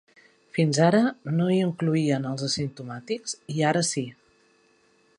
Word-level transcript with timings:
Fins 0.55 0.79
ara 0.85 1.01
no 1.35 1.51
hi 1.51 1.59
incloïen 1.67 2.27
els 2.31 2.47
asimptomàtics, 2.49 3.39
i 3.59 3.63
ara 3.75 3.89
sí. 3.95 4.09